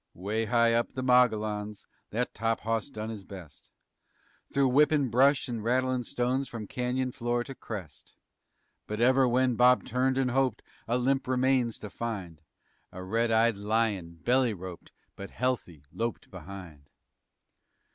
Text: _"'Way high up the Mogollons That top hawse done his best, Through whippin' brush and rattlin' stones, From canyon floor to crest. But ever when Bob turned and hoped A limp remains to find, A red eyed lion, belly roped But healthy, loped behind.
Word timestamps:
_"'Way 0.19 0.45
high 0.45 0.73
up 0.73 0.93
the 0.93 1.03
Mogollons 1.03 1.85
That 2.09 2.33
top 2.33 2.61
hawse 2.61 2.89
done 2.89 3.11
his 3.11 3.23
best, 3.23 3.69
Through 4.51 4.69
whippin' 4.71 5.11
brush 5.11 5.47
and 5.47 5.63
rattlin' 5.63 6.03
stones, 6.03 6.47
From 6.49 6.65
canyon 6.65 7.11
floor 7.11 7.43
to 7.43 7.53
crest. 7.53 8.15
But 8.87 8.99
ever 8.99 9.27
when 9.27 9.53
Bob 9.53 9.85
turned 9.85 10.17
and 10.17 10.31
hoped 10.31 10.63
A 10.87 10.97
limp 10.97 11.27
remains 11.27 11.77
to 11.77 11.91
find, 11.91 12.41
A 12.91 13.03
red 13.03 13.29
eyed 13.31 13.57
lion, 13.57 14.15
belly 14.15 14.55
roped 14.55 14.91
But 15.15 15.29
healthy, 15.29 15.83
loped 15.91 16.31
behind. 16.31 16.89